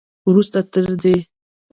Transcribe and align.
وروسته 0.29 0.59
تر 0.71 0.87
دې 1.01 1.15